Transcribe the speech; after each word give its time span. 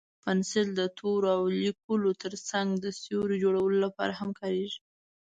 پنسل 0.23 0.67
د 0.79 0.81
تورو 0.97 1.27
او 1.37 1.43
لیکلو 1.63 2.11
تر 2.23 2.33
څنګ 2.49 2.69
د 2.83 2.85
سیوري 3.01 3.37
جوړولو 3.43 3.77
لپاره 3.85 4.13
هم 4.19 4.29
کارېږي. 4.39 4.79